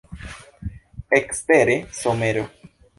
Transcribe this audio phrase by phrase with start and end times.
[1.19, 2.47] Ekstere somero.